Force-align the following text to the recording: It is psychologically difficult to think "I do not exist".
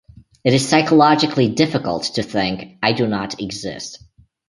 It 0.43 0.55
is 0.55 0.67
psychologically 0.67 1.49
difficult 1.49 2.05
to 2.15 2.23
think 2.23 2.79
"I 2.81 2.93
do 2.93 3.05
not 3.05 3.39
exist". 3.39 4.03